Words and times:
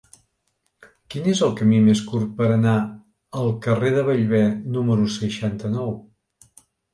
Quin 1.15 1.27
és 1.33 1.41
el 1.47 1.51
camí 1.59 1.81
més 1.87 2.01
curt 2.11 2.31
per 2.39 2.47
anar 2.55 2.73
al 3.43 3.53
carrer 3.67 3.93
de 3.99 4.07
Bellver 4.09 4.41
número 4.79 5.07
seixanta-nou? 5.19 5.95